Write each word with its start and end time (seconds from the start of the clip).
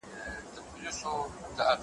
حافظې 0.03 0.61
ميراث 0.71 0.95
ساتونکي 1.01 1.75